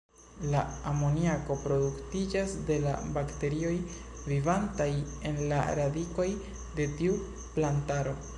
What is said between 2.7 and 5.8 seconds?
la bakterioj vivantaj en la